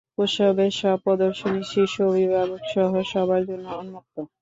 [0.17, 4.15] উৎসবের সব প্রদর্শনী শিশু, অভিভাবকসহ সবার জন্য উন্মুক্ত।